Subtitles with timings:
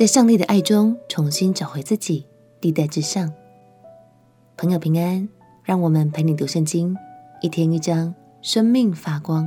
[0.00, 2.24] 在上帝的爱中重新找回自己，
[2.62, 3.30] 历代志上。
[4.56, 5.28] 朋友平安，
[5.62, 6.96] 让我们陪你读圣经，
[7.42, 9.46] 一天一章，生命发光。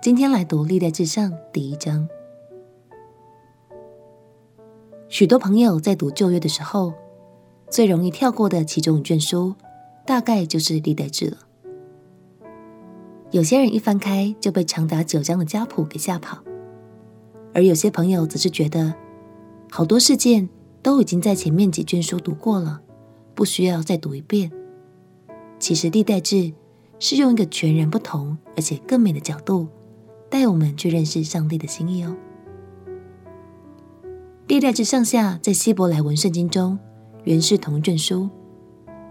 [0.00, 2.08] 今天来读历代志上第一章。
[5.08, 6.94] 许多朋友在读旧约的时候，
[7.68, 9.56] 最容易跳过的其中一卷书，
[10.06, 11.38] 大概就是历代志了。
[13.32, 16.38] 有些人一翻开就被长达九章的家谱给吓跑，
[17.52, 18.94] 而有些朋友则是觉得
[19.70, 20.48] 好多事件
[20.82, 22.80] 都已经在前面几卷书读过了，
[23.34, 24.50] 不需要再读一遍。
[25.58, 26.52] 其实历代志
[26.98, 29.68] 是用一个全然不同而且更美的角度
[30.28, 32.16] 带我们去认识上帝的心意哦。
[34.48, 36.78] 历代志上下在希伯来文圣经中
[37.24, 38.28] 原是同一卷书，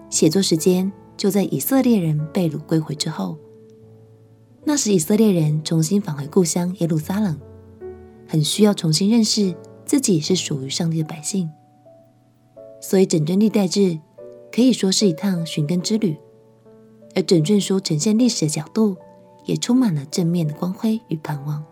[0.09, 3.37] 写作时间就在以色列人被掳归回之后。
[4.65, 7.39] 那时，以色列人重新返回故乡耶路撒冷，
[8.27, 9.55] 很需要重新认识
[9.89, 11.49] 自己是属于上帝的百姓。
[12.79, 13.97] 所以，整卷历代志
[14.51, 16.15] 可以说是一趟寻根之旅，
[17.15, 18.95] 而整卷书呈现历史的角度
[19.45, 21.65] 也充满了正面的光辉与盼望。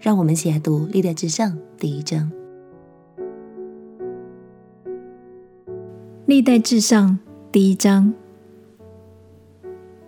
[0.00, 2.30] 让我们一起来读历代志上第一章。
[6.26, 7.18] 历代志上
[7.50, 8.12] 第一章，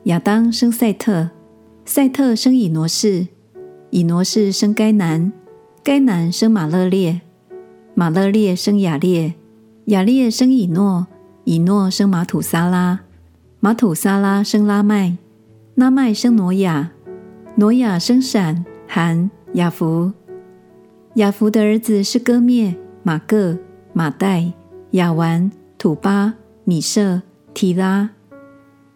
[0.02, 1.30] 亚当生赛特。
[1.86, 3.28] 赛特生以挪士，
[3.88, 5.32] 以挪士生该南，
[5.84, 7.20] 该南生马勒列，
[7.94, 9.34] 马勒列生亚列，
[9.88, 11.08] 亚列生以诺，
[11.44, 13.00] 以诺生马土撒拉，
[13.60, 15.18] 马土撒拉生拉麦，
[15.74, 16.91] 拉麦生挪亚，
[17.56, 20.10] 挪亚生闪、含、雅弗。
[21.16, 23.58] 雅弗的儿子是歌灭、玛各、
[23.92, 24.54] 玛代、
[24.92, 26.32] 亚完、土巴、
[26.64, 27.20] 米设、
[27.52, 28.08] 提拉。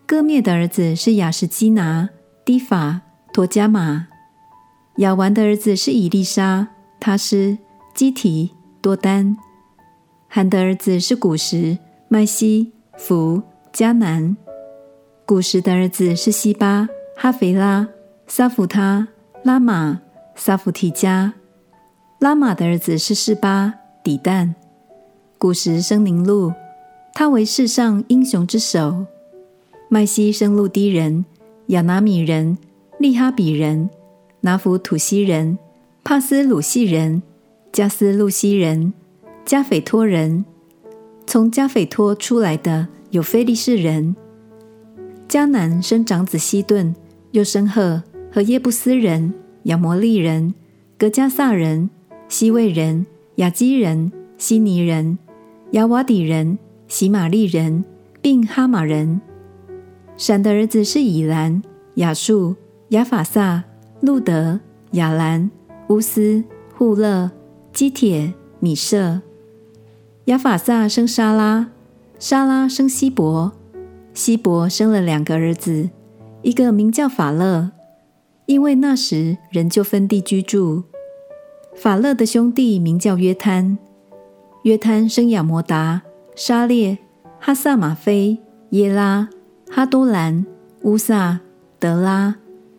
[0.06, 2.08] 歌灭的儿子是亚实基拿。
[2.47, 4.06] 低法、托加玛，
[4.97, 6.69] 亚完的儿子是以利沙、
[7.01, 7.57] 他是、
[7.95, 9.37] 基提、多丹。
[10.29, 11.79] 韩的儿子是古时、
[12.09, 13.42] 麦西、弗、
[13.73, 14.36] 迦南。
[15.27, 17.89] 古时的儿子是西巴、哈斐拉、
[18.27, 19.08] 撒弗他、
[19.42, 20.01] 拉玛、
[20.35, 21.33] 撒弗提加。
[22.19, 24.55] 拉玛的儿子是示巴、底旦。
[25.39, 26.53] 古时生宁录，
[27.14, 29.07] 他为世上英雄之首。
[29.89, 31.25] 麦西生路低人。
[31.69, 32.57] 亚拿米人、
[32.98, 33.91] 利哈比人、
[34.41, 35.58] 拿弗土西人、
[36.08, 37.23] 帕斯鲁西人、
[37.70, 38.95] 加斯路西人、
[39.45, 40.42] 加斐托人。
[41.27, 44.17] 从加斐托出来的有菲利士人。
[45.29, 46.96] 迦南生长子希顿，
[47.33, 48.02] 又生赫
[48.33, 50.55] 和耶布斯人、亚摩利人、
[50.96, 51.91] 格迦撒人、
[52.27, 53.05] 西魏人、
[53.35, 55.19] 亚基人、希尼人、
[55.73, 57.85] 亚瓦底人、喜玛利人，
[58.23, 59.20] 并哈马人。
[60.17, 61.63] 闪的儿子是以兰、
[61.96, 62.57] 亚述、
[62.89, 63.63] 亚法萨、
[64.01, 64.58] 路德、
[64.92, 65.51] 亚兰、
[65.89, 66.45] 乌斯、
[66.77, 67.31] 户勒、
[67.73, 69.23] 基铁、米舍。
[70.27, 71.71] 亚法萨生沙拉，
[72.19, 73.53] 沙拉生希伯，
[74.13, 75.89] 希伯生了两个儿子，
[76.43, 77.71] 一个名叫法勒，
[78.45, 80.85] 因为那时人就分地居住。
[81.75, 83.79] 法勒的兄弟名叫约摊，
[84.65, 86.03] 约摊生亚摩达、
[86.35, 86.99] 沙列、
[87.41, 88.39] 哈萨玛菲、
[88.70, 89.29] 耶拉。
[89.70, 90.47] 哈都兰、
[90.85, 91.41] 乌萨、
[91.79, 92.37] 德拉、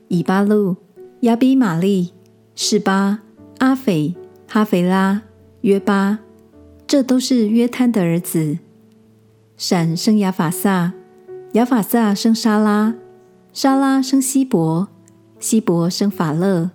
[0.08, 0.76] 以巴路、
[1.20, 2.14] 亚比玛利、
[2.62, 3.20] 示巴、
[3.60, 4.14] 阿斐、
[4.46, 5.22] 哈斐拉、
[5.62, 6.20] 约巴，
[6.86, 8.58] 这都是约摊的儿子。
[9.56, 10.92] 闪生亚法萨，
[11.54, 12.96] 亚法萨生沙拉，
[13.54, 14.90] 沙拉生希伯，
[15.40, 16.72] 希伯生法勒，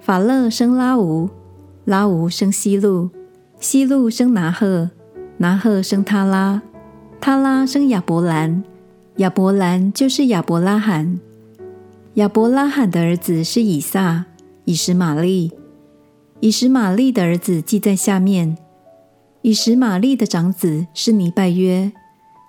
[0.00, 1.28] 法勒生拉吾，
[1.84, 3.10] 拉吾生希路，
[3.60, 4.88] 希路生拿鹤，
[5.36, 6.62] 拿鹤生他拉，
[7.20, 8.64] 他拉生亚伯兰。
[9.18, 11.20] 亚伯兰就是亚伯拉罕，
[12.14, 14.24] 亚伯拉罕的儿子是以撒、
[14.68, 15.50] 以实玛利。
[16.40, 18.58] 以实玛利的儿子记在下面：
[19.40, 21.90] 以实玛利的长子是尼拜约，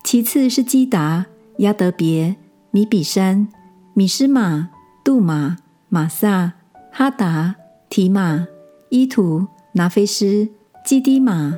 [0.03, 1.27] 其次是基达、
[1.59, 2.35] 押得别、
[2.71, 3.47] 米比山、
[3.93, 4.69] 米斯玛、
[5.01, 6.55] 杜玛、玛撒、
[6.91, 7.55] 哈达、
[7.89, 8.45] 提马、
[8.89, 10.49] 伊图、拿非斯、
[10.85, 11.57] 基低玛，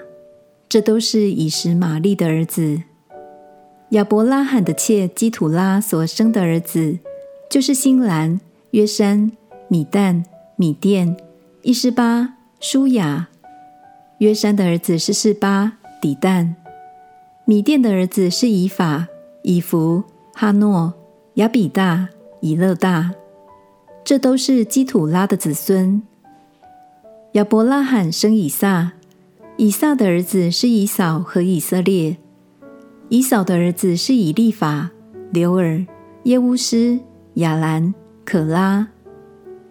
[0.69, 2.83] 这都是以实玛利的儿子。
[3.89, 6.99] 亚伯拉罕的妾基土拉所生的儿子，
[7.49, 9.31] 就是新兰、约山、
[9.67, 10.23] 米旦、
[10.61, 11.17] 米甸、
[11.63, 13.29] 伊施巴、舒雅。
[14.19, 16.55] 约珊的儿子是示巴、底但。
[17.45, 19.07] 米甸的儿子是以法、
[19.41, 20.03] 以弗、
[20.35, 20.93] 哈诺、
[21.33, 22.09] 亚比大、
[22.41, 23.11] 以勒大。
[24.03, 26.03] 这都是基土拉的子孙。
[27.31, 28.91] 亚伯拉罕生以撒，
[29.57, 32.17] 以撒的儿子是以扫和以色列。
[33.09, 34.91] 以扫的儿子是以利法、
[35.31, 35.83] 流尔、
[36.25, 36.99] 耶乌斯、
[37.33, 37.91] 亚兰、
[38.23, 38.89] 可拉。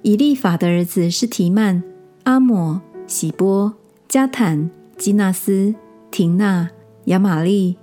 [0.03, 1.83] 以利法的儿子是提曼、
[2.25, 3.75] 阿抹、喜波、
[4.09, 5.75] 加坦、基纳斯、
[6.11, 6.71] 廷纳、
[7.05, 7.77] 亚玛利。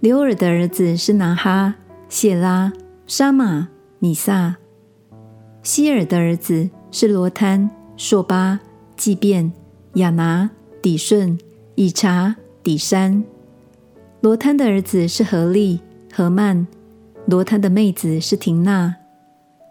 [0.00, 1.74] 刘尔的儿子是拿哈、
[2.08, 2.72] 谢拉、
[3.06, 3.68] 沙玛、
[3.98, 4.56] 米萨。
[5.62, 7.68] 希尔的儿子是罗滩、
[7.98, 8.58] 朔巴、
[8.96, 9.52] 祭便、
[9.94, 10.48] 亚拿、
[10.80, 11.38] 底顺、
[11.74, 13.22] 以查、底山。
[14.22, 15.80] 罗贪的儿子是何利、
[16.10, 16.66] 何曼。
[17.26, 18.94] 罗贪的妹子是廷纳。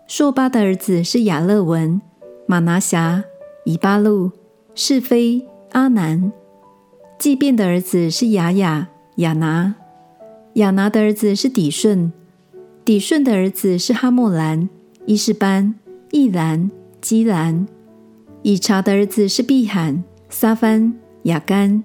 [0.08, 2.00] 朔巴的儿子是亚勒文、
[2.46, 3.24] 玛拿辖、
[3.64, 4.32] 以巴路、
[4.76, 6.32] 示非、阿南。
[7.18, 9.74] 祭便的儿子是雅雅、亚拿。
[10.54, 12.14] 亚拿的儿子是底顺，
[12.86, 14.70] 底顺的儿子是哈默兰、
[15.08, 15.74] 伊士班、
[16.12, 16.70] 易兰、
[17.02, 17.68] 基兰。
[18.44, 20.94] 以察的儿子是碧罕、撒番、
[21.24, 21.84] 亚干。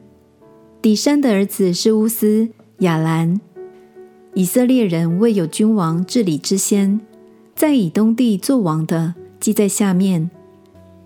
[0.82, 2.50] 底山的儿子是乌斯、
[2.80, 3.40] 亚兰。
[4.34, 7.00] 以色列人未有君王治理之先，
[7.60, 10.30] 在以东地作王的记在下面。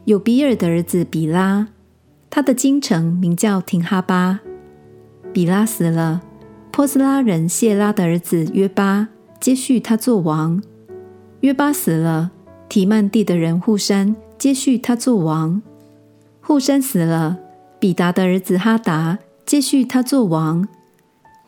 [0.05, 1.67] 有比尔的儿子比拉，
[2.31, 4.39] 他的京城名叫廷哈巴。
[5.33, 6.23] 比拉死了。
[6.71, 9.09] 波斯拉人谢拉的儿子约巴
[9.41, 10.63] 接续他做王。
[11.41, 12.31] 约巴死了，
[12.69, 15.61] 提曼地的人户山接续他做王。
[16.41, 17.37] 户山死了，
[17.81, 20.69] 比达的儿子哈达接续他做王。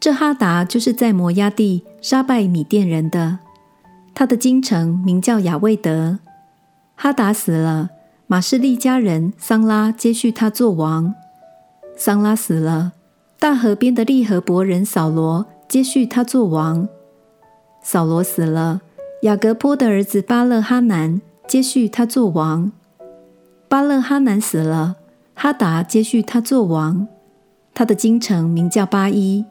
[0.01, 3.39] 这哈达就是在摩押地杀败米甸人的，
[4.19, 6.21] 他的京城名叫亚卫得。
[6.95, 7.91] 哈达死了，
[8.27, 11.15] 玛士利家人桑拉接续他做王。
[11.99, 12.95] 桑拉死了。
[13.39, 16.89] 大河边的利河伯人扫罗接续他做王。
[17.83, 18.81] 扫罗死了，
[19.21, 22.73] 雅各坡的儿子巴勒哈南接续他做王。
[23.69, 24.97] 巴勒哈南死了，
[25.35, 27.07] 哈达接续他做王。
[27.75, 29.45] 他的京城名叫巴伊，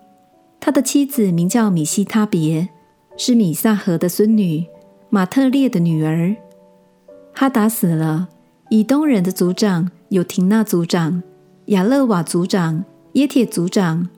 [0.59, 2.69] 他的妻子名叫米西他别，
[3.17, 4.65] 是米萨河的孙女，
[5.09, 6.35] 马特列的女儿。
[7.33, 8.27] 哈达死了，
[8.69, 11.21] 以东人的族长有亭纳族长、
[11.67, 12.83] 亚勒瓦族长。
[13.13, 14.09] 耶铁族长、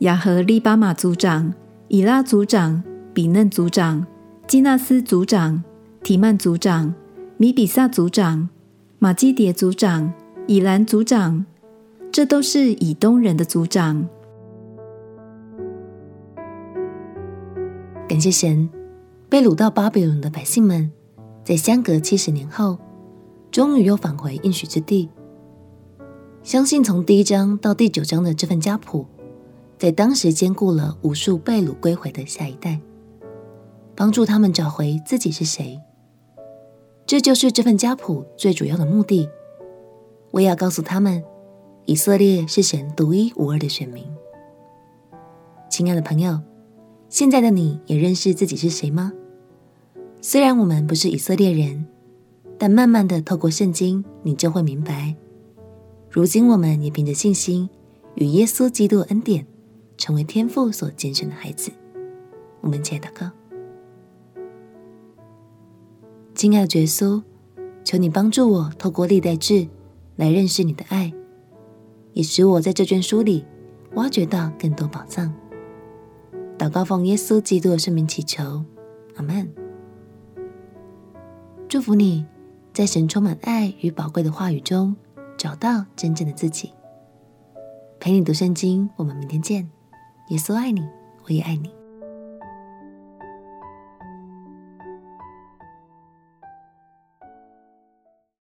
[0.00, 1.54] 亚和利巴马族长、
[1.88, 4.06] 以拉族长、比嫩族长、
[4.46, 5.64] 基纳斯族长、
[6.02, 6.92] 提曼族长、
[7.38, 8.46] 米比萨族长、
[8.98, 10.12] 马基迭族长、
[10.46, 11.46] 以兰族长，
[12.12, 14.06] 这都是以东人的族长。
[18.06, 18.68] 感谢神，
[19.30, 20.92] 被掳到巴比伦的百姓们，
[21.42, 22.76] 在相隔七十年后，
[23.50, 25.08] 终于又返回应许之地。
[26.42, 29.06] 相信从第一章到第九章的这份家谱，
[29.78, 32.78] 在当时兼顾了无数被掳归回的下一代，
[33.96, 35.80] 帮助他们找回自己是谁。
[37.06, 39.26] 这就是这份家谱最主要的目的。
[40.30, 41.24] 我要告诉他们，
[41.86, 44.04] 以色列是神独一无二的选民。
[45.70, 46.38] 亲爱的朋友，
[47.14, 49.12] 现在的你也认识自己是谁吗？
[50.20, 51.86] 虽然我们不是以色列人，
[52.58, 55.14] 但慢慢的透过圣经，你就会明白。
[56.10, 57.70] 如今，我们也凭着信心，
[58.16, 59.46] 与耶稣基督恩典，
[59.96, 61.70] 成为天父所拣选的孩子。
[62.62, 63.30] 我们且祷告：
[66.34, 67.22] 亲爱的耶稣，
[67.84, 69.68] 求你帮助我，透过历代志
[70.16, 71.12] 来认识你的爱，
[72.12, 73.44] 也使我在这卷书里
[73.94, 75.32] 挖掘到更多宝藏。
[76.64, 78.64] 祷告奉耶稣基督的圣名祈求，
[79.16, 79.46] 阿门。
[81.68, 82.24] 祝福你
[82.72, 84.96] 在神充满爱与宝贵的话语中。
[85.36, 86.72] 找到真正的自己，
[88.00, 88.88] 陪你读圣经。
[88.96, 89.68] 我们明天见。
[90.28, 90.80] 耶稣爱你，
[91.26, 91.70] 我也爱你。